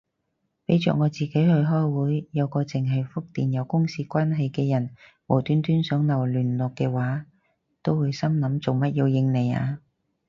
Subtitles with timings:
[0.65, 4.95] 俾着我自己去開會，有個剩係覆電郵公事關係嘅人
[5.27, 7.27] 無端端想留聯絡嘅話，
[7.83, 9.77] 都會心諗做乜要應你啊